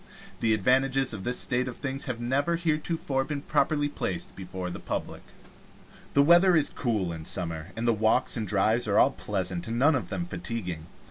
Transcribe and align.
The 0.39 0.55
advantages 0.55 1.13
of 1.13 1.23
this 1.23 1.37
state 1.37 1.67
of 1.67 1.77
things 1.77 2.05
have 2.05 2.19
never 2.19 2.55
heretofore 2.55 3.23
been 3.23 3.43
properly 3.43 3.87
placed 3.87 4.35
before 4.35 4.71
the 4.71 4.79
public. 4.79 5.21
The 6.13 6.23
weather 6.23 6.55
is 6.55 6.69
cool 6.71 7.13
in 7.13 7.23
summer, 7.23 7.67
and 7.75 7.87
the 7.87 7.93
walks 7.93 8.35
and 8.35 8.47
drives 8.47 8.87
are 8.87 8.97
all 8.97 9.11
pleasant 9.11 9.67
and 9.67 9.77
none 9.77 9.93
of 9.93 10.09
them 10.09 10.25
fatiguing. 10.25 10.87